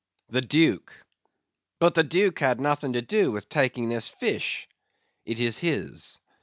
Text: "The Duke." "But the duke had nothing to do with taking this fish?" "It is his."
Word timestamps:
"The 0.29 0.41
Duke." 0.41 0.93
"But 1.79 1.93
the 1.93 2.03
duke 2.03 2.39
had 2.39 2.59
nothing 2.59 2.91
to 2.93 3.03
do 3.03 3.31
with 3.31 3.47
taking 3.49 3.89
this 3.89 4.07
fish?" 4.07 4.67
"It 5.27 5.39
is 5.39 5.59
his." 5.59 6.19